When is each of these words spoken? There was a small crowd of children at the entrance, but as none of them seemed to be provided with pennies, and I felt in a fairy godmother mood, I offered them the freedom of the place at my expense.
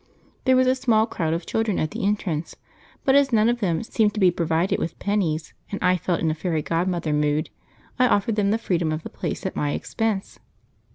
There 0.45 0.55
was 0.55 0.65
a 0.65 0.73
small 0.73 1.05
crowd 1.05 1.31
of 1.35 1.45
children 1.45 1.77
at 1.77 1.91
the 1.91 2.03
entrance, 2.03 2.55
but 3.05 3.13
as 3.13 3.31
none 3.31 3.49
of 3.49 3.59
them 3.59 3.83
seemed 3.83 4.15
to 4.15 4.19
be 4.19 4.31
provided 4.31 4.79
with 4.79 4.97
pennies, 4.97 5.53
and 5.71 5.79
I 5.83 5.95
felt 5.95 6.21
in 6.21 6.31
a 6.31 6.33
fairy 6.33 6.63
godmother 6.63 7.13
mood, 7.13 7.51
I 7.99 8.07
offered 8.07 8.35
them 8.35 8.49
the 8.49 8.57
freedom 8.57 8.91
of 8.91 9.03
the 9.03 9.11
place 9.11 9.45
at 9.45 9.55
my 9.55 9.73
expense. 9.73 10.39